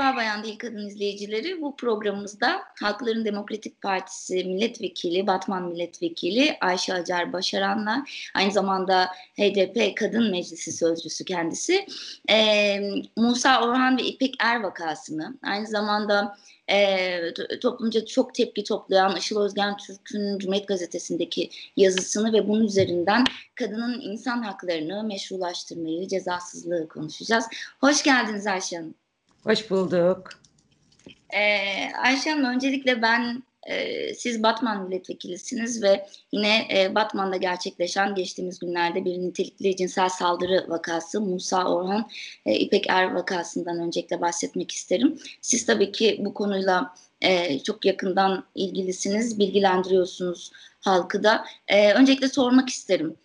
[0.00, 1.62] Merhaba Bayan Değil Kadın izleyicileri.
[1.62, 9.06] Bu programımızda Halkların Demokratik Partisi Milletvekili, Batman Milletvekili Ayşe Acar Başaran'la aynı zamanda
[9.38, 11.86] HDP Kadın Meclisi Sözcüsü kendisi
[12.30, 12.80] e,
[13.16, 16.36] Musa Orhan ve İpek Er vakasını aynı zamanda
[16.68, 24.00] e, toplumca çok tepki toplayan Işıl Özgen Türk'ün Cumhuriyet Gazetesi'ndeki yazısını ve bunun üzerinden kadının
[24.00, 27.44] insan haklarını meşrulaştırmayı, cezasızlığı konuşacağız.
[27.80, 28.99] Hoş geldiniz Ayşe Hanım.
[29.44, 30.28] Hoş bulduk.
[31.34, 38.58] Ee, Ayşe Hanım öncelikle ben e, siz Batman milletvekilisiniz ve yine e, Batman'da gerçekleşen geçtiğimiz
[38.58, 42.08] günlerde bir nitelikli cinsel saldırı vakası Musa Orhan
[42.46, 45.18] e, İpek Er vakasından öncelikle bahsetmek isterim.
[45.40, 51.44] Siz tabii ki bu konuyla e, çok yakından ilgilisiniz, bilgilendiriyorsunuz halkı da.
[51.68, 53.16] E, öncelikle sormak isterim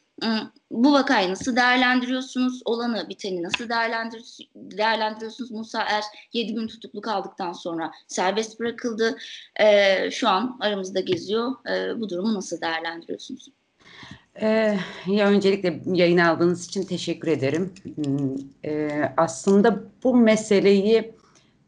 [0.71, 2.61] bu vakayı nasıl değerlendiriyorsunuz?
[2.65, 5.51] Olanı biteni nasıl değerlendir değerlendiriyorsunuz?
[5.51, 9.17] Musa Er 7 gün tutuklu kaldıktan sonra serbest bırakıldı.
[9.59, 11.51] Ee, şu an aramızda geziyor.
[11.69, 13.47] Ee, bu durumu nasıl değerlendiriyorsunuz?
[14.41, 14.77] Ee,
[15.07, 17.73] ya öncelikle yayın aldığınız için teşekkür ederim.
[18.65, 21.15] Ee, aslında bu meseleyi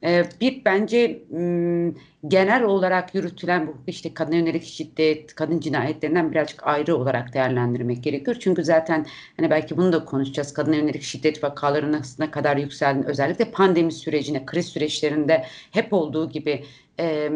[0.04, 1.24] e, bir bence
[2.28, 8.38] genel olarak yürütülen bu işte kadın yönelik şiddet, kadın cinayetlerinden birazcık ayrı olarak değerlendirmek gerekiyor.
[8.40, 9.06] Çünkü zaten
[9.38, 10.54] hani belki bunu da konuşacağız.
[10.54, 16.64] Kadın yönelik şiddet vakalarının ne kadar yükseldiğini özellikle pandemi sürecine, kriz süreçlerinde hep olduğu gibi
[17.00, 17.32] e,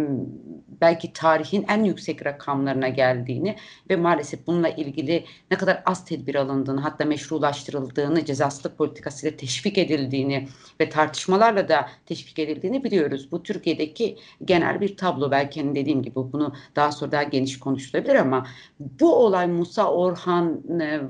[0.82, 3.56] belki tarihin en yüksek rakamlarına geldiğini
[3.90, 10.48] ve maalesef bununla ilgili ne kadar az tedbir alındığını hatta meşrulaştırıldığını cezasızlık politikasıyla teşvik edildiğini
[10.80, 13.32] ve tartışmalarla da teşvik edildiğini biliyoruz.
[13.32, 18.16] Bu Türkiye'deki genel bir tablo belki hani dediğim gibi bunu daha sonra daha geniş konuşulabilir
[18.16, 18.48] ama
[18.80, 20.62] bu olay Musa Orhan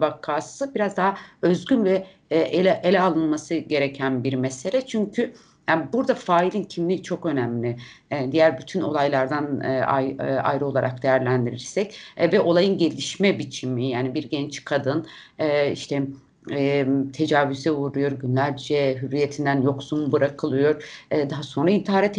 [0.01, 4.87] vakası biraz daha özgün ve ele, ele alınması gereken bir mesele.
[4.87, 5.33] Çünkü
[5.69, 7.77] yani burada failin kimliği çok önemli.
[8.11, 13.89] E, diğer bütün olaylardan e, ay, e, ayrı olarak değerlendirirsek e, ve olayın gelişme biçimi
[13.89, 15.05] yani bir genç kadın
[15.39, 16.03] e, işte
[16.51, 22.13] e, tecavüze uğruyor, günlerce hürriyetinden yoksun bırakılıyor, e, daha sonra intihara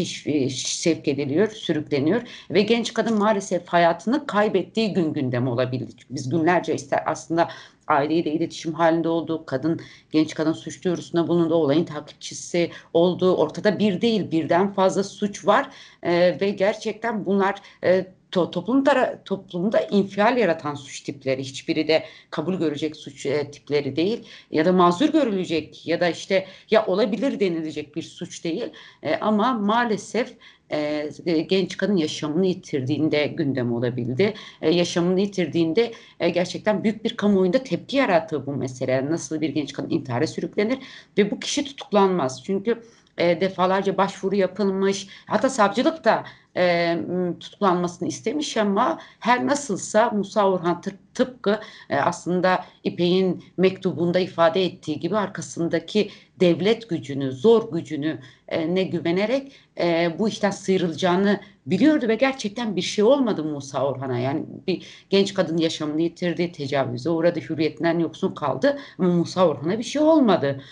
[0.50, 5.92] sevk ediliyor, sürükleniyor ve genç kadın maalesef hayatını kaybettiği gün gündem olabildi.
[6.10, 7.48] Biz günlerce ister aslında
[7.88, 14.00] aileyle iletişim halinde olduğu, kadın, genç kadın suç duyurusunda bulunduğu olayın takipçisi olduğu ortada bir
[14.00, 15.70] değil birden fazla suç var.
[16.02, 22.54] E, ve gerçekten bunlar e, to, toplumda, toplumda infial yaratan suç tipleri hiçbiri de kabul
[22.54, 27.96] görecek suç e, tipleri değil ya da mazur görülecek ya da işte ya olabilir denilecek
[27.96, 28.70] bir suç değil
[29.02, 30.36] e, ama maalesef
[30.70, 34.34] e, genç kadın yaşamını yitirdiğinde gündem olabildi.
[34.62, 39.10] E, yaşamını yitirdiğinde e, gerçekten büyük bir kamuoyunda tepki yarattığı bu mesele.
[39.10, 40.78] Nasıl bir genç kadın intihara sürüklenir
[41.18, 42.44] ve bu kişi tutuklanmaz.
[42.44, 42.82] Çünkü
[43.18, 45.08] e, defalarca başvuru yapılmış.
[45.26, 46.24] Hatta savcılık da
[46.56, 46.98] e,
[47.40, 55.00] tutuklanmasını istemiş ama her nasılsa Musa Orhan tıp, tıpkı e, aslında İpek'in mektubunda ifade ettiği
[55.00, 58.18] gibi arkasındaki devlet gücünü, zor gücünü
[58.48, 64.18] e, ne güvenerek e, bu işten sıyrılacağını biliyordu ve gerçekten bir şey olmadı Musa Orhan'a.
[64.18, 69.84] Yani bir genç kadın yaşamını yitirdi, tecavüze uğradı, hürriyetinden yoksun kaldı ama Musa Orhan'a bir
[69.84, 70.62] şey olmadı.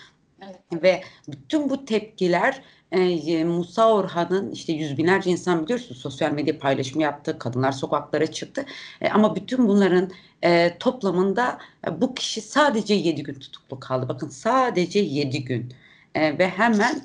[0.41, 0.83] Evet.
[0.83, 7.03] Ve bütün bu tepkiler e, Musa Orhan'ın işte yüz binlerce insan biliyorsunuz sosyal medya paylaşımı
[7.03, 8.65] yaptı, kadınlar sokaklara çıktı.
[9.01, 10.11] E, ama bütün bunların
[10.43, 11.57] e, toplamında
[11.87, 14.09] e, bu kişi sadece yedi gün tutuklu kaldı.
[14.09, 15.73] Bakın sadece yedi gün
[16.15, 17.01] e, ve hemen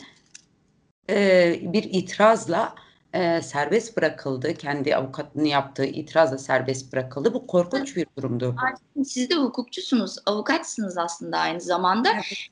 [1.10, 2.74] e, bir itirazla
[3.14, 4.54] e, serbest bırakıldı.
[4.54, 7.34] Kendi avukatını yaptığı itirazla serbest bırakıldı.
[7.34, 8.56] Bu korkunç bir durumdu.
[9.04, 12.08] Siz de hukukçusunuz, avukatsınız aslında aynı zamanda.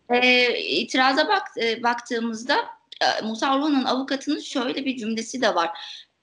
[0.09, 0.25] Evet.
[0.25, 2.57] E, itiraza bak, e, baktığımızda
[3.23, 5.71] Musa Orhan'ın avukatının şöyle bir cümlesi de var.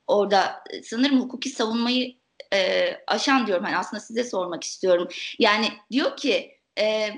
[0.08, 2.16] Orada e, sanırım hukuki savunmayı
[2.54, 3.66] e, aşan diyorum.
[3.66, 5.08] Hani aslında size sormak istiyorum.
[5.40, 7.10] Yani diyor ki e,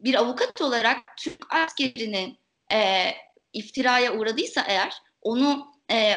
[0.00, 2.38] bir avukat olarak Türk askerinin
[2.72, 3.10] e,
[3.52, 4.92] iftiraya uğradıysa eğer
[5.22, 6.16] onu e,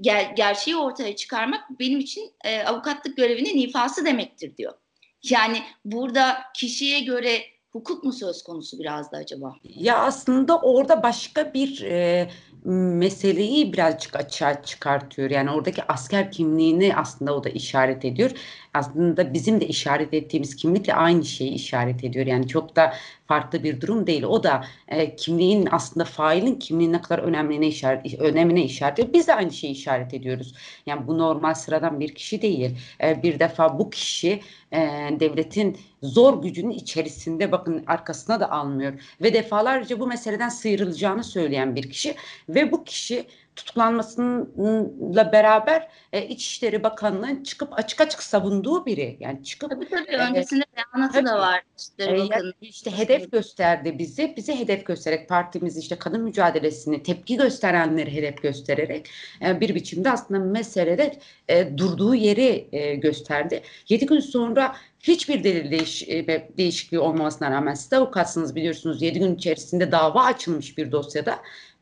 [0.00, 4.74] ger, gerçeği ortaya çıkarmak benim için e, avukatlık görevinin ifası demektir diyor.
[5.22, 9.54] Yani burada kişiye göre hukuk mu söz konusu biraz da acaba?
[9.64, 12.30] Ya aslında orada başka bir e,
[12.64, 15.30] meseleyi birazcık açığa çıkartıyor.
[15.30, 18.30] Yani oradaki asker kimliğini aslında o da işaret ediyor.
[18.74, 22.26] Aslında bizim de işaret ettiğimiz kimlikle aynı şeyi işaret ediyor.
[22.26, 22.94] Yani çok da
[23.26, 24.22] farklı bir durum değil.
[24.22, 29.12] O da e, kimliğin aslında failin kimliğin ne kadar önemli işaret, önemine işaret ediyor.
[29.12, 30.54] Biz de aynı şeyi işaret ediyoruz.
[30.86, 32.76] Yani bu normal sıradan bir kişi değil.
[33.02, 34.40] E, bir defa bu kişi
[34.72, 34.78] e,
[35.20, 38.92] devletin zor gücünün içerisinde bakın arkasına da almıyor
[39.22, 42.14] ve defalarca bu meseleden sıyrılacağını söyleyen bir kişi
[42.48, 49.16] ve bu kişi tutuklanmasıyla beraber e, İçişleri Bakanlığı'nın çıkıp açık açık savunduğu biri.
[49.20, 51.62] Yani çıkıp tabii tabii e, öncesinde beyanatı da var.
[51.78, 54.34] İşte, e, yani işte hedef gösterdi bizi.
[54.36, 59.10] Bizi hedef göstererek partimiz işte kadın mücadelesini tepki gösterenleri hedef göstererek
[59.42, 61.18] e, bir biçimde aslında meselede
[61.48, 63.62] e, durduğu yeri e, gösterdi.
[63.88, 69.34] Yedi gün sonra hiçbir delil değiş, e, değişikliği olmamasına rağmen siz avukatsınız biliyorsunuz 7 gün
[69.34, 71.38] içerisinde dava açılmış bir dosyada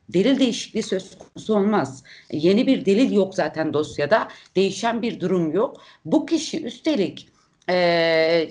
[0.08, 2.04] delil değişikliği söz konusu olmaz.
[2.32, 4.28] Yeni bir delil yok zaten dosyada.
[4.56, 5.81] Değişen bir durum yok.
[6.04, 7.28] Bu kişi üstelik
[7.69, 8.49] e,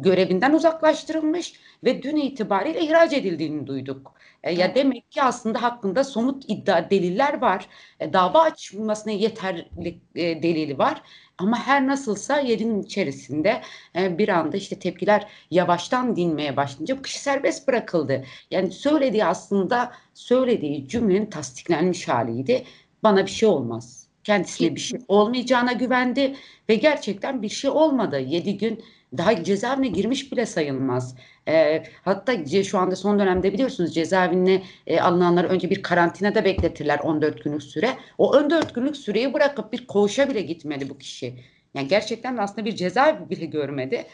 [0.00, 1.52] görevinden uzaklaştırılmış
[1.84, 4.14] ve dün itibariyle ihraç edildiğini duyduk.
[4.44, 7.66] E, ya demek ki aslında hakkında somut iddia deliller var.
[8.00, 11.02] E, dava açılmasına yeterli e, delili var.
[11.38, 13.62] Ama her nasılsa yerin içerisinde
[13.96, 18.24] e, bir anda işte tepkiler yavaştan dinmeye başlayınca bu kişi serbest bırakıldı.
[18.50, 22.64] Yani söylediği aslında söylediği cümlenin tasdiklenmiş haliydi.
[23.02, 24.08] Bana bir şey olmaz.
[24.24, 26.36] Kendisine bir şey olmayacağına güvendi
[26.68, 28.20] ve gerçekten bir şey olmadı.
[28.20, 28.84] Yedi gün
[29.18, 31.16] daha cezaevine girmiş bile sayılmaz.
[31.48, 37.44] E, hatta şu anda son dönemde biliyorsunuz cezaevine e, alınanları önce bir karantinada bekletirler 14
[37.44, 37.90] günlük süre.
[38.18, 41.34] O 14 günlük süreyi bırakıp bir koğuşa bile gitmedi bu kişi.
[41.74, 44.06] Yani gerçekten aslında bir cezaevi bile görmedi.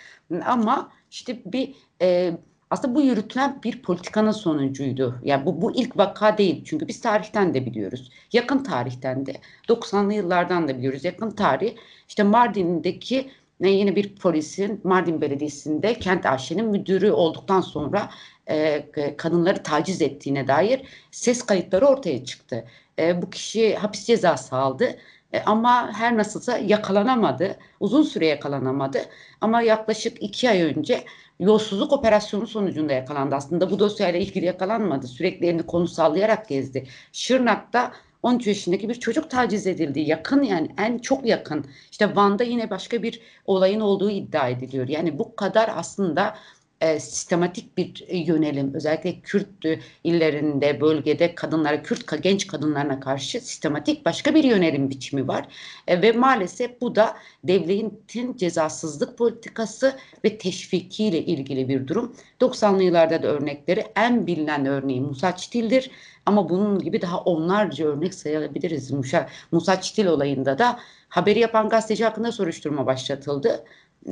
[0.45, 2.33] Ama işte bir e,
[2.71, 5.21] aslında bu yürütülen bir politikanın sonucuydu.
[5.25, 6.65] Yani bu, bu ilk vaka değil.
[6.65, 8.11] Çünkü biz tarihten de biliyoruz.
[8.33, 9.33] Yakın tarihten de
[9.69, 11.05] 90'lı yıllardan da biliyoruz.
[11.05, 11.77] Yakın tarih
[12.09, 13.31] işte Mardin'deki
[13.69, 18.11] yine bir polisin Mardin Belediyesi'nde kent aşçının müdürü olduktan sonra
[18.51, 18.87] e,
[19.17, 22.65] kadınları taciz ettiğine dair ses kayıtları ortaya çıktı.
[22.99, 24.97] E, bu kişi hapis cezası aldı.
[25.33, 27.59] E, ama her nasılsa yakalanamadı.
[27.81, 28.99] Uzun süre yakalanamadı.
[29.41, 31.05] Ama yaklaşık iki ay önce
[31.41, 33.35] yolsuzluk operasyonu sonucunda yakalandı.
[33.35, 35.07] Aslında bu dosyayla ilgili yakalanmadı.
[35.07, 36.87] Sürekli elini konu sallayarak gezdi.
[37.13, 37.93] Şırnak'ta
[38.23, 40.01] 13 yaşındaki bir çocuk taciz edildi.
[40.01, 41.67] Yakın yani en çok yakın.
[41.91, 44.89] İşte Van'da yine başka bir olayın olduğu iddia ediliyor.
[44.89, 46.35] Yani bu kadar aslında
[46.81, 54.05] e, sistematik bir yönelim özellikle Kürt e, illerinde bölgede kadınlara Kürt genç kadınlarına karşı sistematik
[54.05, 55.49] başka bir yönelim biçimi var
[55.87, 62.17] e, ve maalesef bu da devletin cezasızlık politikası ve teşvikiyle ilgili bir durum.
[62.41, 65.91] 90'lı yıllarda da örnekleri en bilinen örneği Musa Çitil'dir
[66.27, 68.91] ama bunun gibi daha onlarca örnek sayabiliriz.
[68.91, 70.79] Musa, Musa Çitil olayında da
[71.09, 73.65] haberi yapan gazeteci hakkında soruşturma başlatıldı.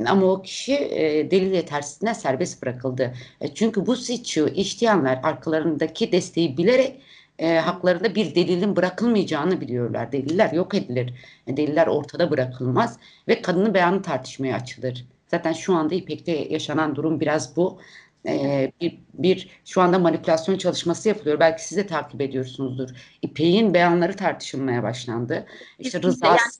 [0.05, 3.13] Ama o kişi e, delil yetersizliğine serbest bırakıldı.
[3.41, 7.01] E, çünkü bu suçu işleyenler arkalarındaki desteği bilerek
[7.39, 10.11] e, haklarında bir delilin bırakılmayacağını biliyorlar.
[10.11, 11.13] Deliller yok edilir.
[11.47, 15.05] E, deliller ortada bırakılmaz ve kadının beyanı tartışmaya açılır.
[15.27, 17.79] Zaten şu anda İpek'te yaşanan durum biraz bu.
[18.27, 21.39] E, bir, bir şu anda manipülasyon çalışması yapılıyor.
[21.39, 22.89] Belki siz de takip ediyorsunuzdur.
[23.21, 25.45] İpek'in beyanları tartışılmaya başlandı.
[25.79, 26.59] İşte rızası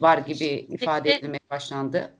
[0.00, 2.12] var gibi ifade edilmeye başlandı.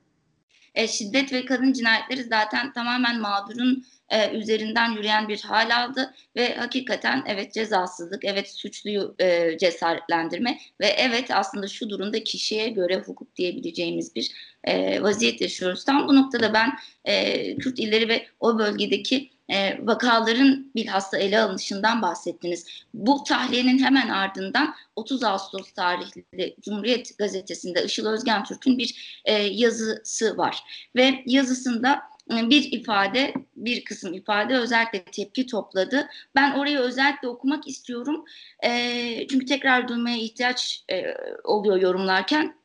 [0.75, 6.55] E, şiddet ve kadın cinayetleri zaten tamamen mağdurun e, üzerinden yürüyen bir hal aldı ve
[6.55, 13.35] hakikaten evet cezasızlık, evet suçluyu e, cesaretlendirme ve evet aslında şu durumda kişiye göre hukuk
[13.35, 14.31] diyebileceğimiz bir
[14.63, 15.85] e, vaziyet yaşıyoruz.
[15.85, 16.73] Tam bu noktada ben
[17.05, 22.65] e, Kürt illeri ve o bölgedeki e, vakaların bilhassa ele alınışından bahsettiniz.
[22.93, 30.37] Bu tahliyenin hemen ardından 30 Ağustos tarihli Cumhuriyet Gazetesi'nde Işıl Özgen Türk'ün bir e, yazısı
[30.37, 30.63] var.
[30.95, 32.01] Ve yazısında
[32.31, 36.09] e, bir ifade, bir kısım ifade özellikle tepki topladı.
[36.35, 38.25] Ben orayı özellikle okumak istiyorum.
[38.63, 42.58] E, çünkü tekrar duymaya ihtiyaç e, oluyor yorumlarken.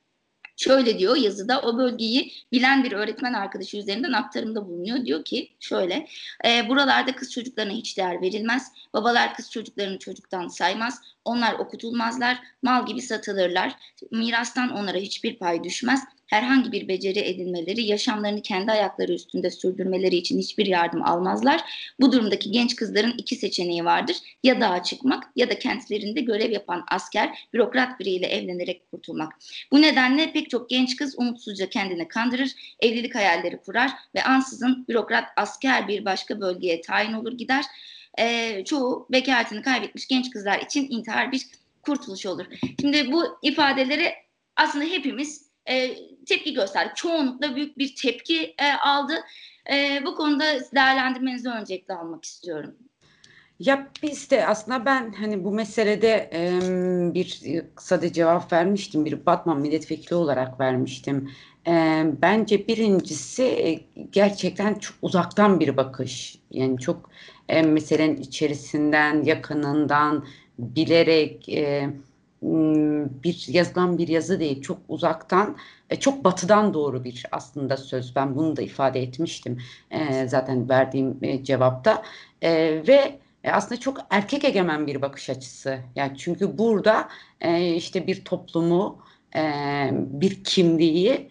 [0.57, 5.05] Şöyle diyor yazıda o bölgeyi bilen bir öğretmen arkadaşı üzerinden aktarımda bulunuyor.
[5.07, 6.07] Diyor ki şöyle
[6.47, 8.73] e, buralarda kız çocuklarına hiç değer verilmez.
[8.93, 11.01] Babalar kız çocuklarını çocuktan saymaz.
[11.25, 12.38] Onlar okutulmazlar.
[12.62, 13.76] Mal gibi satılırlar.
[14.11, 20.38] Mirastan onlara hiçbir pay düşmez herhangi bir beceri edinmeleri, yaşamlarını kendi ayakları üstünde sürdürmeleri için
[20.38, 21.61] hiçbir yardım almazlar.
[22.00, 24.16] Bu durumdaki genç kızların iki seçeneği vardır.
[24.43, 29.33] Ya dağa çıkmak ya da kentlerinde görev yapan asker, bürokrat biriyle evlenerek kurtulmak.
[29.73, 32.50] Bu nedenle pek çok genç kız umutsuzca kendini kandırır,
[32.81, 37.64] evlilik hayalleri kurar ve ansızın bürokrat asker bir başka bölgeye tayin olur gider.
[38.18, 41.47] Ee, çoğu bekaretini kaybetmiş genç kızlar için intihar bir
[41.83, 42.44] kurtuluş olur.
[42.80, 44.12] Şimdi bu ifadeleri
[44.56, 46.92] aslında hepimiz e, tepki gösterdi.
[46.97, 49.12] Çoğunlukla büyük bir tepki e, aldı.
[49.73, 50.44] E, bu konuda
[50.75, 52.75] değerlendirmenizi öncelikle almak istiyorum.
[53.59, 56.61] Ya biz de aslında ben hani bu meselede e,
[57.14, 59.04] bir kısa da cevap vermiştim.
[59.04, 61.30] Bir Batman milletvekili olarak vermiştim.
[61.66, 63.80] E, bence birincisi e,
[64.11, 66.38] gerçekten çok uzaktan bir bakış.
[66.50, 67.11] Yani çok
[67.49, 70.25] e, meselenin içerisinden, yakınından
[70.59, 71.91] bilerek e,
[73.25, 74.63] bir yazılan bir yazı değil.
[74.63, 75.57] Çok uzaktan,
[75.91, 78.17] e, çok batıdan doğru bir aslında söz.
[78.17, 79.59] Ben bunu da ifade etmiştim
[79.91, 82.03] e, zaten verdiğim e, cevapta.
[82.43, 82.51] E,
[82.89, 85.79] ve e, aslında çok erkek egemen bir bakış açısı.
[85.97, 87.09] Yani çünkü burada
[87.41, 88.99] e, işte bir toplumu,
[89.97, 91.31] bir kimliği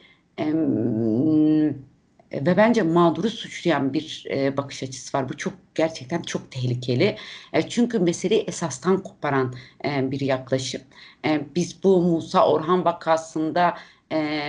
[2.33, 5.29] ve bence mağduru suçlayan bir e, bakış açısı var.
[5.29, 7.17] Bu çok gerçekten çok tehlikeli.
[7.53, 9.53] E, çünkü meseleyi esastan koparan
[9.85, 10.81] e, bir yaklaşım.
[11.25, 13.77] E, biz bu Musa Orhan vakasında
[14.11, 14.41] e,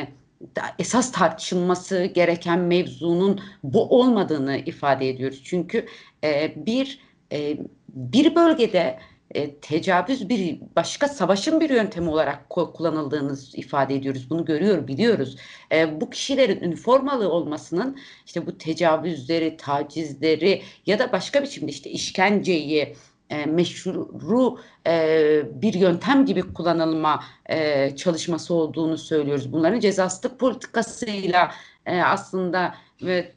[0.78, 5.40] esas tartışılması gereken mevzunun bu olmadığını ifade ediyoruz.
[5.44, 5.86] Çünkü
[6.24, 6.98] e, bir
[7.32, 8.98] e, bir bölgede
[9.34, 14.30] e, tecavüz bir başka savaşın bir yöntemi olarak kullanıldığını ifade ediyoruz.
[14.30, 15.36] Bunu görüyor, biliyoruz.
[15.72, 22.96] E, bu kişilerin üniformalı olmasının işte bu tecavüzleri, tacizleri ya da başka biçimde işte işkenceyi
[23.30, 29.52] e, meşru e, bir yöntem gibi kullanılma e, çalışması olduğunu söylüyoruz.
[29.52, 31.50] Bunların cezasızlık politikasıyla
[31.86, 33.32] e, aslında ve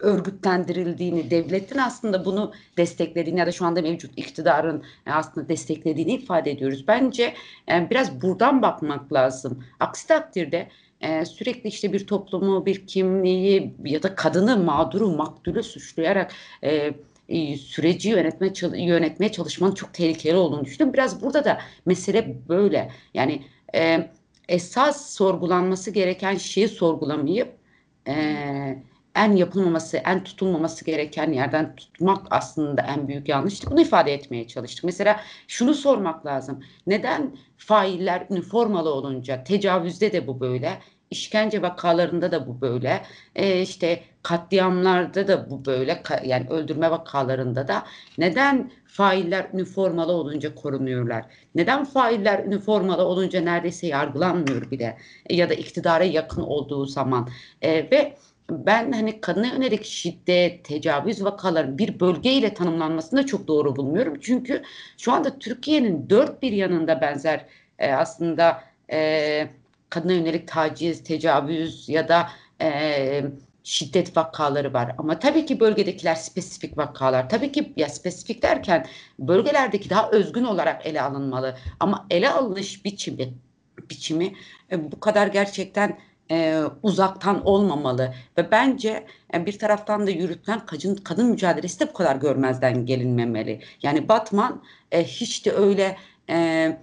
[0.00, 6.50] örgütlendirildiğini, devletin aslında bunu desteklediğini ya da şu anda mevcut iktidarın e, aslında desteklediğini ifade
[6.50, 6.84] ediyoruz.
[6.88, 7.34] Bence
[7.72, 9.64] e, biraz buradan bakmak lazım.
[9.80, 10.68] Aksi takdirde
[11.00, 16.32] e, sürekli işte bir toplumu, bir kimliği ya da kadını mağduru, maktulü suçlayarak
[17.58, 20.92] süreci yönetme yönetmeye çalışmanın çok tehlikeli olduğunu düşünüyorum.
[20.92, 22.90] Biraz burada da mesele böyle.
[23.14, 23.42] Yani
[24.48, 27.48] esas sorgulanması gereken şeyi sorgulamayıp
[29.14, 33.70] en yapılmaması, en tutulmaması gereken yerden tutmak aslında en büyük yanlışlık.
[33.70, 34.84] Bunu ifade etmeye çalıştık.
[34.84, 36.64] Mesela şunu sormak lazım.
[36.86, 40.78] Neden failler üniformalı olunca tecavüzde de bu böyle,
[41.10, 43.02] işkence vakalarında da bu böyle,
[43.36, 47.84] e işte katliamlarda da bu böyle, yani öldürme vakalarında da
[48.18, 51.24] neden failler üniformalı olunca korunuyorlar?
[51.54, 57.28] Neden failler üniformalı olunca neredeyse yargılanmıyor bile e, ya da iktidara yakın olduğu zaman
[57.62, 58.16] e, ve
[58.50, 64.20] ben hani kadına yönelik şiddet, tecavüz vakaları bir bölgeyle tanımlanmasını da çok doğru bulmuyorum.
[64.20, 64.62] Çünkü
[64.98, 67.46] şu anda Türkiye'nin dört bir yanında benzer
[67.78, 69.48] e, aslında e,
[69.90, 72.28] kadına yönelik taciz, tecavüz ya da
[72.62, 73.22] e,
[73.64, 74.94] şiddet vakaları var.
[74.98, 77.28] Ama tabii ki bölgedekiler spesifik vakalar.
[77.28, 78.86] Tabii ki ya spesifik derken
[79.18, 81.56] bölgelerdeki daha özgün olarak ele alınmalı.
[81.80, 83.34] Ama ele alınış biçimi
[83.90, 84.32] biçimi
[84.72, 85.98] e, bu kadar gerçekten
[86.30, 91.92] e, uzaktan olmamalı ve bence yani bir taraftan da yürütülen kadın kadın mücadelesi de bu
[91.92, 93.60] kadar görmezden gelinmemeli.
[93.82, 95.96] Yani Batman e, hiç de öyle
[96.30, 96.78] e,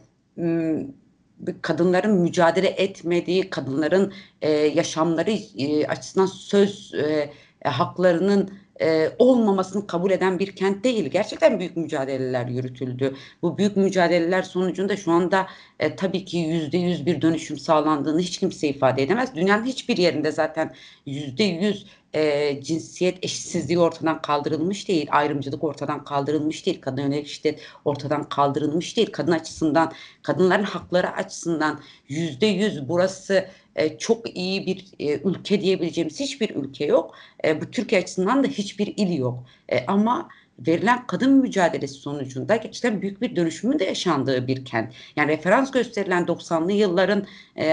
[1.61, 7.29] kadınların mücadele etmediği, kadınların e, yaşamları e, açısından söz e,
[7.63, 11.05] haklarının e, olmamasını kabul eden bir kent değil.
[11.05, 13.15] Gerçekten büyük mücadeleler yürütüldü.
[13.41, 15.47] Bu büyük mücadeleler sonucunda şu anda
[15.79, 19.35] e, tabii ki yüzde yüz bir dönüşüm sağlandığını hiç kimse ifade edemez.
[19.35, 20.73] Dünyanın hiçbir yerinde zaten
[21.05, 27.59] yüzde yüz e, cinsiyet eşitsizliği ortadan kaldırılmış değil, ayrımcılık ortadan kaldırılmış değil, kadın yönelik şiddet
[27.85, 29.11] ortadan kaldırılmış değil.
[29.11, 29.91] Kadın açısından,
[30.21, 31.79] kadınların hakları açısından
[32.09, 37.15] yüzde yüz burası e, çok iyi bir e, ülke diyebileceğimiz hiçbir ülke yok.
[37.45, 39.43] E, bu Türkiye açısından da hiçbir il yok.
[39.87, 40.29] Ama
[40.59, 44.93] verilen kadın mücadelesi sonucunda gerçekten büyük bir dönüşümün de yaşandığı bir kent.
[45.15, 47.25] Yani referans gösterilen 90'lı yılların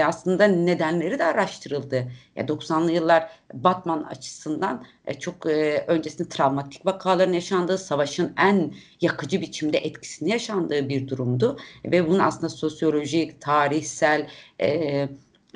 [0.05, 2.11] aslında nedenleri de araştırıldı.
[2.35, 4.85] Ya 90'lı yıllar Batman açısından
[5.19, 5.45] çok
[5.87, 11.57] öncesinde travmatik vakaların yaşandığı, savaşın en yakıcı biçimde etkisini yaşandığı bir durumdu.
[11.85, 14.27] Ve bunun aslında sosyolojik, tarihsel,
[14.61, 15.07] e,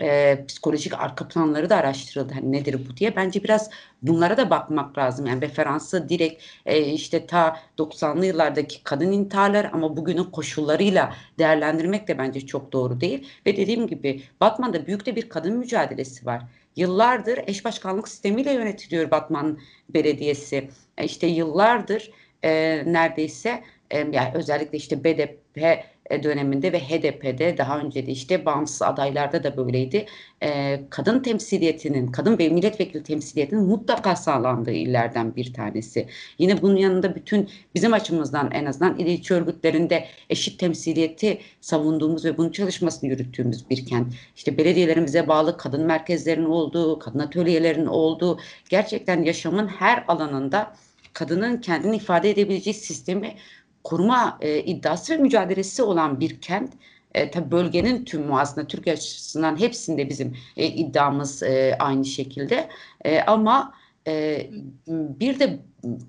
[0.01, 2.33] e, psikolojik arka planları da araştırıldı.
[2.33, 3.15] Hani nedir bu diye.
[3.15, 3.69] Bence biraz
[4.01, 5.25] bunlara da bakmak lazım.
[5.25, 12.17] Yani referansı direkt e, işte ta 90'lı yıllardaki kadın intiharlar ama bugünün koşullarıyla değerlendirmek de
[12.17, 13.27] bence çok doğru değil.
[13.45, 16.41] Ve dediğim gibi Batman'da büyük de bir kadın mücadelesi var.
[16.75, 20.69] Yıllardır eş başkanlık sistemiyle yönetiliyor Batman Belediyesi.
[20.97, 22.11] E, işte yıllardır
[22.43, 25.83] e, neredeyse e, yani özellikle işte BDP
[26.23, 30.05] döneminde ve HDP'de daha önce de işte bağımsız adaylarda da böyleydi.
[30.43, 36.07] E, kadın temsiliyetinin, kadın ve milletvekili temsiliyetinin mutlaka sağlandığı illerden bir tanesi.
[36.39, 42.51] Yine bunun yanında bütün bizim açımızdan en azından ilçe örgütlerinde eşit temsiliyeti savunduğumuz ve bunun
[42.51, 44.13] çalışmasını yürüttüğümüz bir kent.
[44.35, 48.39] İşte belediyelerimize bağlı kadın merkezlerinin olduğu, kadın atölyelerinin olduğu,
[48.69, 50.73] gerçekten yaşamın her alanında
[51.13, 53.35] kadının kendini ifade edebileceği sistemi
[53.83, 56.73] koruma e, iddiası ve mücadelesi olan bir kent.
[57.13, 62.69] E, tabii bölgenin tüm aslında Türkiye açısından hepsinde bizim e, iddiamız e, aynı şekilde.
[63.05, 63.73] E, ama
[64.07, 64.47] e,
[64.87, 65.59] bir de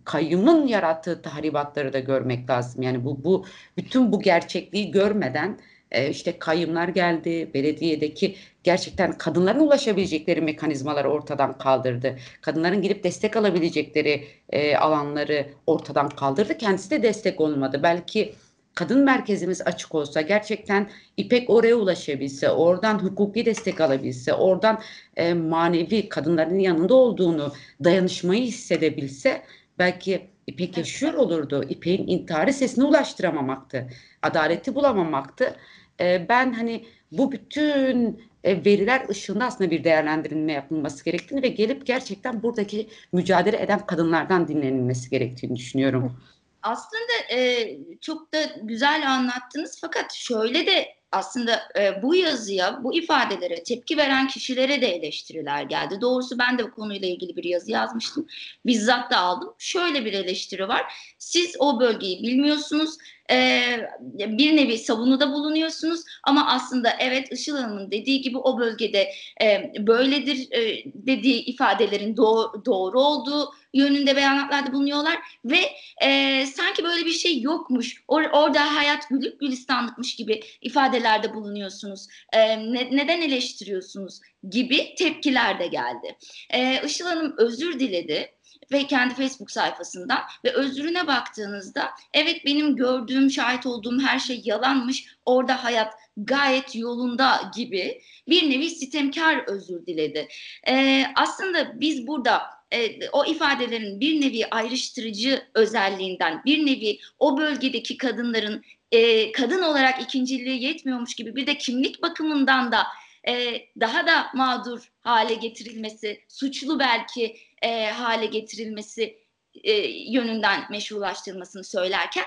[0.05, 2.83] kayyumun yarattığı tahribatları da görmek lazım.
[2.83, 3.47] Yani bu bu
[3.77, 5.59] bütün bu gerçekliği görmeden
[5.91, 12.17] e, işte kayyumlar geldi, belediyedeki gerçekten kadınların ulaşabilecekleri mekanizmaları ortadan kaldırdı.
[12.41, 16.59] Kadınların gidip destek alabilecekleri e, alanları ortadan kaldırdı.
[16.59, 17.81] Kendisi de destek olmadı.
[17.83, 18.35] Belki
[18.75, 24.81] kadın merkezimiz açık olsa gerçekten İpek oraya ulaşabilse, oradan hukuki destek alabilse, oradan
[25.17, 27.53] e, manevi kadınların yanında olduğunu,
[27.85, 29.43] dayanışmayı hissedebilse
[29.79, 31.65] belki İpek yaşıyor olurdu.
[31.69, 33.89] İpek'in intiharı sesini ulaştıramamaktı.
[34.23, 35.57] Adaleti bulamamaktı.
[36.01, 41.87] E, ben hani bu bütün e, veriler ışığında aslında bir değerlendirilme yapılması gerektiğini ve gelip
[41.87, 46.17] gerçekten buradaki mücadele eden kadınlardan dinlenilmesi gerektiğini düşünüyorum.
[46.63, 47.71] Aslında e,
[48.01, 54.29] çok da güzel anlattınız fakat şöyle de aslında e, bu yazıya, bu ifadelere tepki veren
[54.29, 56.01] kişilere de eleştiriler geldi.
[56.01, 58.27] Doğrusu ben de bu konuyla ilgili bir yazı yazmıştım.
[58.67, 59.55] Bizzat da aldım.
[59.59, 61.15] Şöyle bir eleştiri var.
[61.19, 62.97] Siz o bölgeyi bilmiyorsunuz
[63.31, 63.77] e,
[64.19, 66.01] bir nevi savunuda bulunuyorsunuz.
[66.23, 73.01] Ama aslında evet Işıl Hanım'ın dediği gibi o bölgede e, böyledir e, dediği ifadelerin doğru,
[73.01, 75.19] olduğu yönünde beyanatlarda bulunuyorlar.
[75.45, 75.61] Ve
[76.03, 82.07] e, sanki böyle bir şey yokmuş or, orada hayat gülük gülistanlıkmış gibi ifadelerde bulunuyorsunuz.
[82.35, 84.21] Ne, neden eleştiriyorsunuz
[84.51, 86.17] gibi tepkiler de geldi.
[86.51, 88.33] E, Işıl Hanım özür diledi
[88.73, 95.07] ve kendi Facebook sayfasından ve özrüne baktığınızda evet benim gördüğüm, şahit olduğum her şey yalanmış.
[95.25, 100.29] Orada hayat gayet yolunda gibi bir nevi sitemkar özür diledi.
[100.69, 107.97] Ee, aslında biz burada e, o ifadelerin bir nevi ayrıştırıcı özelliğinden, bir nevi o bölgedeki
[107.97, 112.87] kadınların e, kadın olarak ikinciliği yetmiyormuş gibi bir de kimlik bakımından da
[113.29, 119.17] e, daha da mağdur hale getirilmesi, suçlu belki e, hale getirilmesi
[119.65, 119.73] e,
[120.13, 122.25] yönünden meşrulaştırılmasını söylerken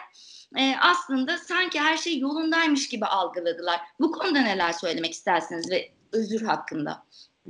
[0.59, 3.79] e, aslında sanki her şey yolundaymış gibi algıladılar.
[3.99, 7.03] Bu konuda neler söylemek istersiniz ve özür hakkında?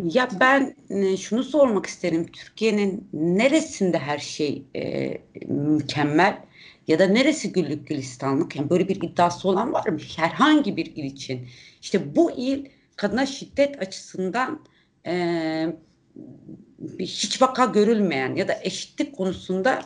[0.03, 2.27] Ya ben e, şunu sormak isterim.
[2.31, 5.13] Türkiye'nin neresinde her şey e,
[5.47, 6.37] mükemmel
[6.87, 8.55] ya da neresi güllük gülistanlık?
[8.55, 9.99] Yani böyle bir iddiası olan var mı?
[10.15, 11.47] Herhangi bir il için.
[11.81, 12.65] İşte bu il
[12.95, 14.65] kadına şiddet açısından
[15.05, 15.13] e,
[16.99, 19.81] hiç vaka görülmeyen ya da eşitlik konusunda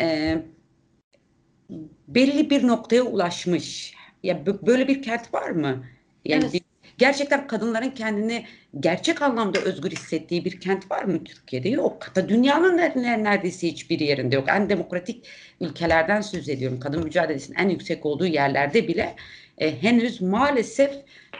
[0.00, 0.36] e,
[2.08, 3.94] belli bir noktaya ulaşmış.
[4.22, 5.84] Ya böyle bir kent var mı?
[6.24, 6.54] Yani evet.
[6.54, 6.62] bir,
[6.98, 8.46] gerçekten kadınların kendini
[8.80, 11.68] gerçek anlamda özgür hissettiği bir kent var mı Türkiye'de?
[11.68, 12.04] Yok.
[12.08, 12.76] Hatta dünyanın
[13.22, 14.48] neredeyse hiçbir yerinde yok.
[14.48, 15.26] En demokratik
[15.60, 16.80] ülkelerden söz ediyorum.
[16.80, 19.16] Kadın mücadelesinin en yüksek olduğu yerlerde bile
[19.60, 20.90] e, henüz maalesef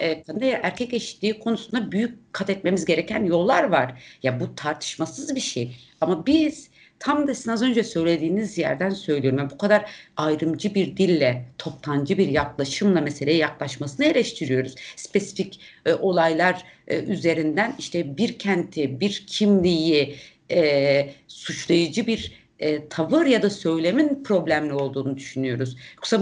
[0.00, 4.02] e, kadın erkek eşitliği konusunda büyük kat etmemiz gereken yollar var.
[4.22, 5.76] Ya bu tartışmasız bir şey.
[6.00, 9.38] Ama biz tam da sizin az önce söylediğiniz yerden söylüyorum.
[9.38, 14.74] Yani bu kadar ayrımcı bir dille, toptancı bir yaklaşımla meseleye yaklaşmasını eleştiriyoruz.
[14.96, 20.16] Spesifik e, olaylar e, üzerinden işte bir kenti, bir kimliği
[20.50, 25.76] e, suçlayıcı bir e, tavır ya da söylemin problemli olduğunu düşünüyoruz.
[25.96, 26.20] Yoksa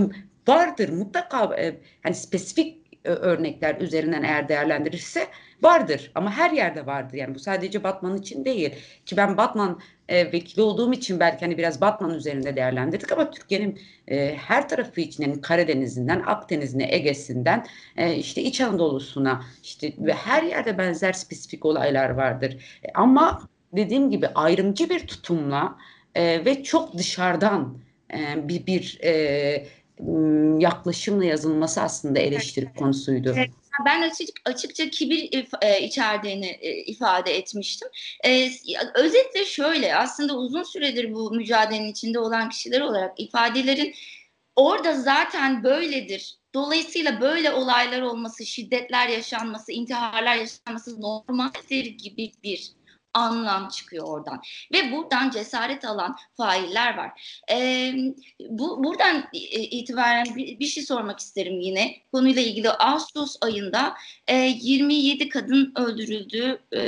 [0.49, 0.89] vardır.
[0.89, 5.27] Mutlaka e, hani spesifik e, örnekler üzerinden eğer değerlendirirse
[5.63, 6.13] vardır.
[6.15, 7.17] Ama her yerde vardır.
[7.17, 8.75] Yani bu sadece Batman için değil.
[9.07, 13.81] Ki ben Batman e, vekili olduğum için belki hani biraz Batman üzerinde değerlendirdik ama Türkiye'nin
[14.09, 20.43] e, her tarafı için yani Karadeniz'inden Akdeniz'ine Ege'sinden e, işte İç Anadolu'suna işte ve her
[20.43, 22.81] yerde benzer spesifik olaylar vardır.
[22.83, 25.79] E, ama dediğim gibi ayrımcı bir tutumla
[26.15, 27.79] e, ve çok dışarıdan
[28.15, 29.67] e, bir bir e,
[30.59, 32.79] yaklaşımla yazılması aslında eleştiri evet.
[32.79, 33.35] konusuydu.
[33.37, 33.51] Evet.
[33.87, 37.89] Ben açık, açıkça kibir e, içerdiğini e, ifade etmiştim.
[38.25, 38.51] E,
[38.95, 43.95] özetle şöyle aslında uzun süredir bu mücadelenin içinde olan kişiler olarak ifadelerin
[44.57, 46.39] orada zaten böyledir.
[46.55, 52.78] Dolayısıyla böyle olaylar olması, şiddetler yaşanması, intiharlar yaşanması normaldir gibi bir
[53.19, 54.43] anlam çıkıyor oradan.
[54.73, 57.39] Ve buradan cesaret alan failler var.
[57.51, 57.93] E,
[58.51, 61.97] bu Buradan itibaren bir, bir şey sormak isterim yine.
[62.13, 63.95] Konuyla ilgili Ağustos ayında
[64.27, 66.81] e, 27 kadın öldürüldüğü e,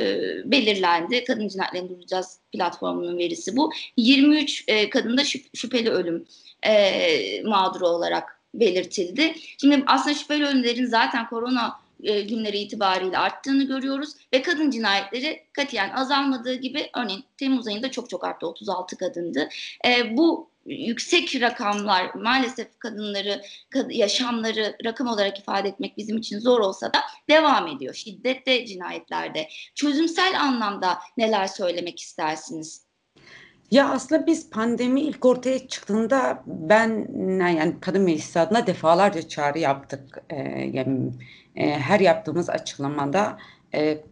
[0.45, 1.25] belirlendi.
[1.25, 3.73] Kadın cinayetlerini duracağız platformunun verisi bu.
[3.97, 6.25] 23 e, kadında şüp, şüpheli ölüm
[6.67, 9.35] e, mağduru olarak belirtildi.
[9.61, 15.91] Şimdi aslında şüpheli ölümlerin zaten korona e, günleri itibariyle arttığını görüyoruz ve kadın cinayetleri katiyen
[15.91, 19.49] azalmadığı gibi örneğin Temmuz ayında çok çok arttı 36 kadındı.
[19.87, 26.61] E, bu yüksek rakamlar maalesef kadınları kad yaşamları rakam olarak ifade etmek bizim için zor
[26.61, 26.99] olsa da
[27.31, 27.95] devam ediyor.
[27.95, 32.91] Şiddette cinayetlerde çözümsel anlamda neler söylemek istersiniz?
[33.71, 37.09] Ya aslında biz pandemi ilk ortaya çıktığında ben
[37.49, 40.23] yani kadın meclisi adına defalarca çağrı yaptık.
[40.31, 40.37] Ee,
[40.73, 41.13] yani
[41.57, 43.39] her yaptığımız açıklamada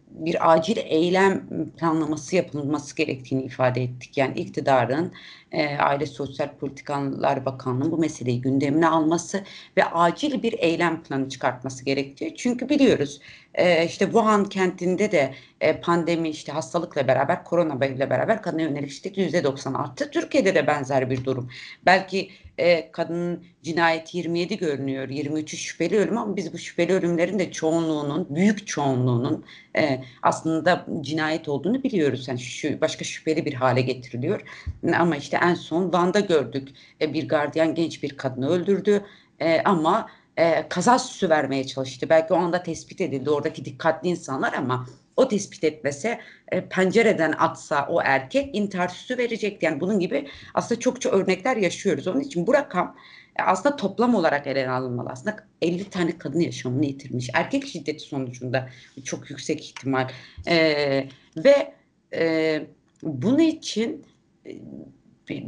[0.09, 1.45] bir acil eylem
[1.77, 4.17] planlaması yapılması gerektiğini ifade ettik.
[4.17, 5.13] Yani iktidarın
[5.51, 9.43] e, Aile Sosyal Politikalar Bakanlığı bu meseleyi gündemine alması
[9.77, 12.31] ve acil bir eylem planı çıkartması gerekiyor.
[12.37, 13.19] Çünkü biliyoruz
[13.53, 18.91] e, işte Wuhan kentinde de e, pandemi işte hastalıkla beraber korona ile beraber kadına yönelik
[18.91, 20.11] şiddet %90 arttı.
[20.11, 21.49] Türkiye'de de benzer bir durum.
[21.85, 27.51] Belki e, kadının cinayeti 27 görünüyor, 23'ü şüpheli ölüm ama biz bu şüpheli ölümlerin de
[27.51, 29.45] çoğunluğunun, büyük çoğunluğunun
[29.77, 32.27] e, aslında cinayet olduğunu biliyoruz.
[32.27, 34.41] Yani şu başka şüpheli bir hale getiriliyor.
[34.99, 36.69] Ama işte en son Van'da gördük.
[37.01, 39.05] E, bir gardiyan genç bir kadını öldürdü.
[39.39, 42.07] E, ama e, kaza süsü vermeye çalıştı.
[42.09, 44.85] Belki o anda tespit edildi oradaki dikkatli insanlar ama
[45.15, 46.19] o tespit etmese
[46.51, 49.65] e, pencereden atsa o erkek intihar süsü verecekti.
[49.65, 52.07] Yani bunun gibi aslında çokça örnekler yaşıyoruz.
[52.07, 52.95] Onun için bu rakam
[53.45, 55.09] aslında toplam olarak ele alınmalı.
[55.09, 57.29] Aslında 50 tane kadın yaşamını yitirmiş.
[57.33, 58.69] Erkek şiddeti sonucunda
[59.03, 60.09] çok yüksek ihtimal.
[60.47, 61.73] E, ve
[62.13, 62.61] e,
[63.03, 64.05] bunun için
[64.45, 65.43] e,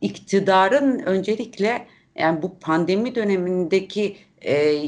[0.00, 4.82] iktidarın öncelikle yani bu pandemi dönemindeki e,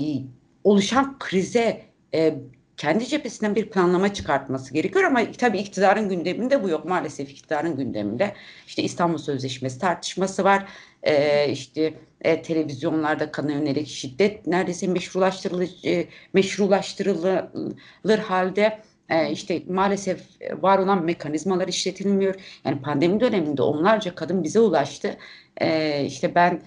[0.64, 1.82] oluşan krize
[2.14, 2.34] e,
[2.76, 6.84] kendi cephesinden bir planlama çıkartması gerekiyor ama tabii iktidarın gündeminde bu yok.
[6.84, 8.34] Maalesef iktidarın gündeminde
[8.66, 10.68] işte İstanbul Sözleşmesi tartışması var.
[11.02, 20.20] Ee, işte e, televizyonlarda kana yönelik şiddet neredeyse meşrulaştırılır, e, meşrulaştırılır halde e, işte maalesef
[20.62, 22.34] var olan mekanizmalar işletilmiyor.
[22.64, 25.16] Yani pandemi döneminde onlarca kadın bize ulaştı.
[25.60, 26.62] E, işte ben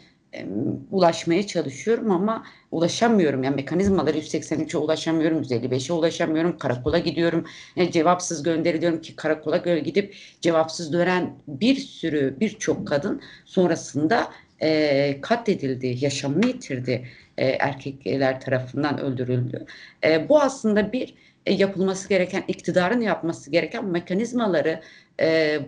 [0.92, 2.44] ulaşmaya çalışıyorum ama
[2.74, 3.44] ulaşamıyorum.
[3.44, 7.46] Yani mekanizmaları 183'e ulaşamıyorum, 155'e ulaşamıyorum, karakola gidiyorum.
[7.76, 14.32] Yani cevapsız gönderiliyorum ki karakola gidip cevapsız dönen bir sürü birçok kadın sonrasında
[14.62, 17.08] e, katledildi, yaşamını yitirdi,
[17.38, 19.66] e, erkekler tarafından öldürüldü.
[20.04, 21.14] E, bu aslında bir
[21.46, 24.82] e, yapılması gereken, iktidarın yapması gereken mekanizmaları
[25.20, 25.60] e,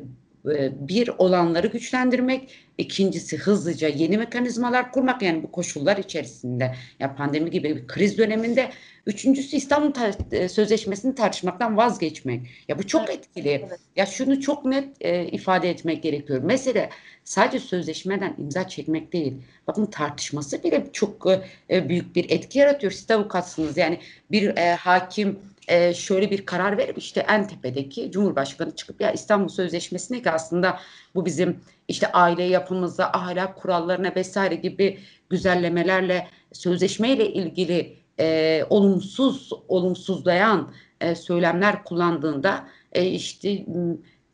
[0.53, 7.51] e, bir olanları güçlendirmek, ikincisi hızlıca yeni mekanizmalar kurmak yani bu koşullar içerisinde ya pandemi
[7.51, 8.69] gibi bir kriz döneminde
[9.05, 9.91] üçüncüsü İstanbul
[10.31, 12.47] e, Sözleşmesi'ni tartışmaktan vazgeçmek.
[12.67, 13.49] Ya bu çok evet, etkili.
[13.49, 13.79] Evet.
[13.95, 16.41] Ya şunu çok net e, ifade etmek gerekiyor.
[16.43, 16.89] Mesela
[17.23, 19.33] sadece sözleşmeden imza çekmek değil.
[19.67, 21.27] Bakın tartışması bile çok
[21.69, 22.91] e, büyük bir etki yaratıyor.
[22.91, 23.77] Siz avukatsınız.
[23.77, 23.99] Yani
[24.31, 29.49] bir e, hakim e, şöyle bir karar verip işte en tepedeki Cumhurbaşkanı çıkıp ya İstanbul
[29.49, 30.79] Sözleşmesi'ne ki aslında
[31.15, 34.99] bu bizim işte aile yapımızda ahlak kurallarına vesaire gibi
[35.29, 43.65] güzellemelerle sözleşmeyle ilgili e, olumsuz olumsuzlayan e, söylemler kullandığında e, işte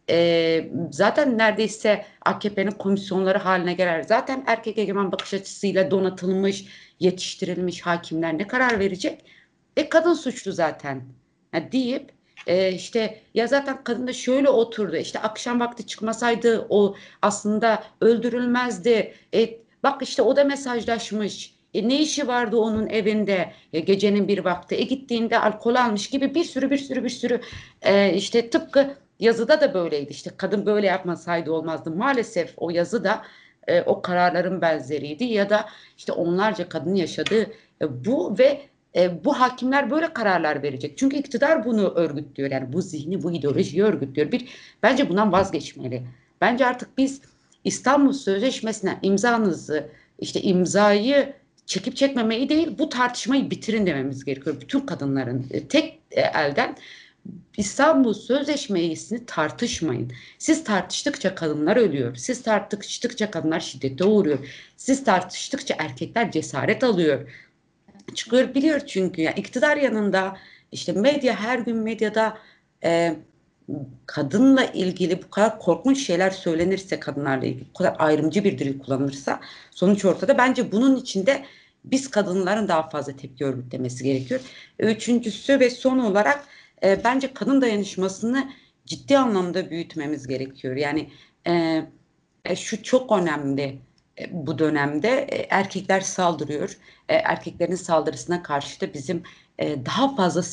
[0.10, 4.04] e, zaten neredeyse AKP'nin komisyonları haline gelir.
[4.04, 6.66] Zaten erkek egemen bakış açısıyla donatılmış,
[7.00, 9.26] yetiştirilmiş hakimler ne karar verecek?
[9.78, 11.04] E kadın suçlu zaten
[11.54, 12.12] yani deyip
[12.48, 19.14] e, işte ya zaten kadın da şöyle oturdu işte akşam vakti çıkmasaydı o aslında öldürülmezdi.
[19.34, 19.50] E,
[19.84, 21.56] bak işte o da mesajlaşmış.
[21.74, 24.76] E, ne işi vardı onun evinde e, gecenin bir vakti?
[24.76, 27.42] E, gittiğinde alkol almış gibi bir sürü bir sürü bir sürü
[27.82, 30.12] e, işte tıpkı yazıda da böyleydi.
[30.12, 31.92] İşte kadın böyle yapmasaydı olmazdı.
[31.92, 33.22] Maalesef o yazı da
[33.68, 37.42] e, o kararların benzeriydi ya da işte onlarca kadın yaşadığı
[37.82, 38.62] e, bu ve
[38.96, 40.98] e, bu hakimler böyle kararlar verecek.
[40.98, 42.52] Çünkü iktidar bunu örgütlüyor.
[42.52, 44.32] Yani bu zihni, bu ideolojiyi örgütlüyor.
[44.32, 44.48] Bir,
[44.84, 46.04] bence bundan vazgeçmeli.
[46.42, 47.22] Bence artık biz
[47.64, 51.34] İstanbul Sözleşmesi'ne imzanızı, işte imzayı
[51.66, 54.62] çekip çekmemeyi değil, bu tartışmayı bitirin dememiz gerekiyor.
[54.62, 56.76] Bütün kadınların e, tek e, elden
[57.58, 60.12] İstanbul Sözleşmesi'ni tartışmayın.
[60.38, 62.16] Siz tartıştıkça kadınlar ölüyor.
[62.16, 64.40] Siz tartıştıkça kadınlar şiddete uğruyor.
[64.78, 67.30] Siz tartıştıkça erkekler cesaret alıyor
[68.16, 70.38] çıkıyor biliyor çünkü ya iktidar yanında
[70.72, 72.38] işte medya her gün medyada
[72.84, 73.16] e,
[74.06, 79.40] kadınla ilgili bu kadar korkunç şeyler söylenirse kadınlarla ilgili bu kadar ayrımcı bir dil kullanılırsa
[79.72, 80.38] sonuç ortada.
[80.38, 81.46] Bence bunun içinde
[81.84, 84.42] biz kadınların daha fazla tepki örgütlemesi gerekiyor.
[84.80, 86.46] Üçüncüsü ve son olarak
[86.84, 88.50] e, bence kadın dayanışmasını
[88.86, 90.76] ciddi anlamda büyütmemiz gerekiyor.
[90.76, 91.10] Yani
[91.48, 91.84] e,
[92.46, 93.78] e, şu çok önemli e,
[94.32, 96.78] bu dönemde e, erkekler saldırıyor.
[97.10, 99.24] E, erkeklerin saldırısına karşı da bizim
[99.60, 100.44] e, daha fazla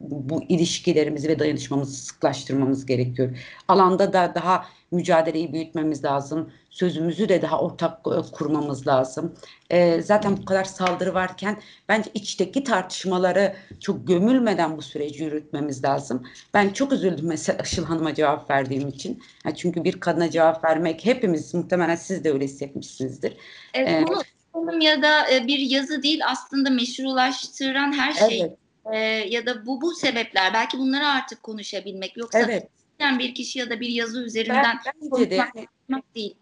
[0.00, 3.38] bu ilişkilerimizi ve dayanışmamızı sıklaştırmamız gerekiyor.
[3.68, 6.52] Alanda da daha mücadeleyi büyütmemiz lazım.
[6.70, 9.34] Sözümüzü de daha ortak e, kurmamız lazım.
[9.70, 16.26] E, zaten bu kadar saldırı varken bence içteki tartışmaları çok gömülmeden bu süreci yürütmemiz lazım.
[16.54, 19.22] Ben çok üzüldüm mesela Işıl Hanım'a cevap verdiğim için.
[19.44, 23.36] Yani çünkü bir kadına cevap vermek hepimiz muhtemelen siz de öyle hissetmişsinizdir.
[23.74, 24.08] Evet,
[24.80, 28.40] ee, ya da e, bir yazı değil aslında meşrulaştıran her şey.
[28.40, 32.68] Evet e, ya da bu bu sebepler belki bunları artık konuşabilmek yoksa evet.
[33.00, 36.34] bir kişi ya da bir yazı üzerinden ben, bence de yani, değil.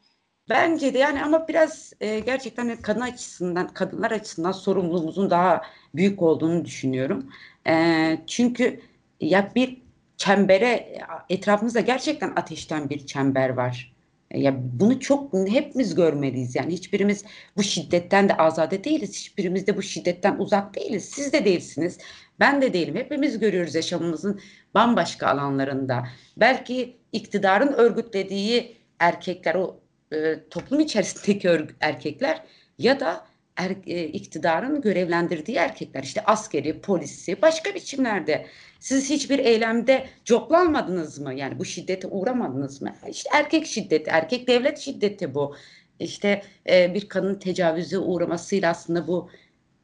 [0.48, 5.62] Bence de yani ama biraz e, gerçekten kadın açısından, kadınlar açısından sorumluluğumuzun daha
[5.94, 7.32] büyük olduğunu düşünüyorum.
[7.66, 8.80] E, çünkü
[9.20, 9.82] ya bir
[10.16, 13.93] çembere etrafımızda gerçekten ateşten bir çember var.
[14.34, 17.24] Ya bunu çok hepimiz görmeliyiz yani hiçbirimiz
[17.56, 19.10] bu şiddetten de azade değiliz.
[19.10, 21.04] Hiçbirimiz de bu şiddetten uzak değiliz.
[21.04, 21.98] Siz de değilsiniz.
[22.40, 22.94] Ben de değilim.
[22.94, 24.40] Hepimiz görüyoruz yaşamımızın
[24.74, 26.08] bambaşka alanlarında.
[26.36, 29.80] Belki iktidarın örgütlediği erkekler o
[30.12, 32.42] e, toplum içerisindeki örgü, erkekler
[32.78, 38.46] ya da er, e, iktidarın görevlendirdiği erkekler işte askeri, polisi başka biçimlerde
[38.84, 41.34] siz hiçbir eylemde coplanmadınız mı?
[41.34, 42.94] Yani bu şiddete uğramadınız mı?
[43.08, 45.56] İşte erkek şiddeti, erkek devlet şiddeti bu.
[46.00, 49.30] İşte e, bir kadının tecavüze uğramasıyla aslında bu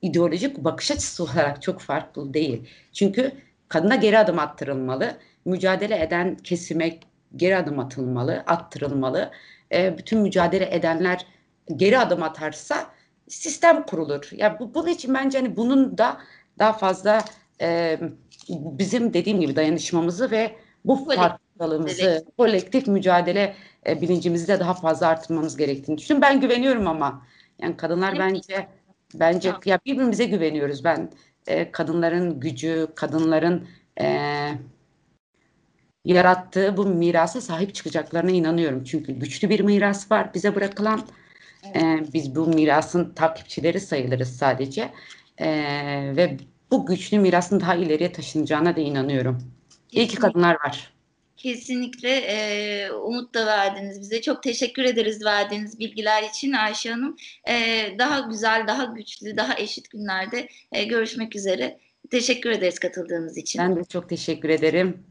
[0.03, 2.69] ideolojik bakış açısı olarak çok farklı değil.
[2.93, 3.33] Çünkü
[3.69, 5.17] kadına geri adım attırılmalı.
[5.45, 6.99] Mücadele eden kesime
[7.37, 9.31] geri adım atılmalı, attırılmalı.
[9.73, 11.27] E, bütün mücadele edenler
[11.77, 12.87] geri adım atarsa
[13.29, 14.29] sistem kurulur.
[14.33, 16.21] Ya yani bu, bunun için bence hani bunun da
[16.59, 17.25] daha fazla
[17.61, 17.99] e,
[18.51, 23.55] bizim dediğim gibi dayanışmamızı ve bu farklılığımızı, kolektif mücadele
[23.87, 26.23] e, bilincimizi de daha fazla artırmamız gerektiğini düşünüyorum.
[26.23, 27.27] Ben güveniyorum ama
[27.63, 28.69] yani kadınlar bence
[29.15, 30.85] bence ya birbirimize güveniyoruz.
[30.85, 31.11] Ben
[31.47, 33.69] e, kadınların gücü, kadınların
[34.01, 34.19] e,
[36.05, 38.85] yarattığı bu mirasa sahip çıkacaklarına inanıyorum.
[38.85, 41.01] Çünkü güçlü bir miras var bize bırakılan.
[41.65, 41.77] Evet.
[41.77, 44.91] E, biz bu mirasın takipçileri sayılırız sadece.
[45.39, 45.49] E,
[46.17, 46.37] ve
[46.71, 49.39] bu güçlü mirasın daha ileriye taşınacağına da inanıyorum.
[49.93, 50.93] İyi ki kadınlar var.
[51.37, 54.23] Kesinlikle e, umut da verdiniz bize.
[54.23, 57.17] Çok teşekkür ederiz verdiğiniz bilgiler için Ayşe Hanım.
[57.49, 57.55] E,
[57.99, 61.79] daha güzel, daha güçlü, daha eşit günlerde e, görüşmek üzere.
[62.11, 63.63] Teşekkür ederiz katıldığınız için.
[63.63, 65.05] Ben de çok teşekkür ederim.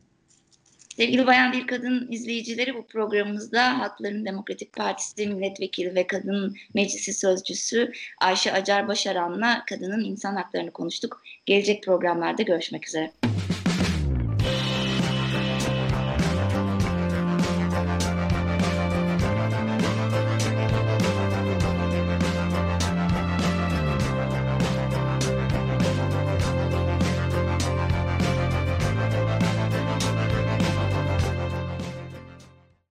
[1.00, 7.92] Sevgili Bayan Bir Kadın izleyicileri bu programımızda Halkların Demokratik Partisi milletvekili ve kadın meclisi sözcüsü
[8.22, 11.22] Ayşe Acar Başaran'la kadının insan haklarını konuştuk.
[11.46, 13.12] Gelecek programlarda görüşmek üzere.